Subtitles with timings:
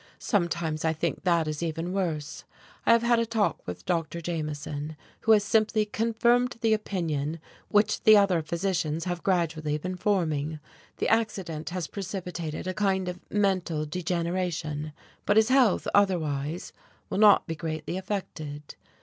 [0.17, 2.43] Sometimes I think that is even worse.
[2.87, 4.19] I have had a talk with Dr.
[4.19, 10.59] Jameson, who has simply confirmed the opinion which the other physicians have gradually been forming.
[10.97, 14.91] The accident has precipitated a kind of mental degeneration,
[15.27, 16.73] but his health, otherwise,
[17.11, 18.73] will not be greatly affected.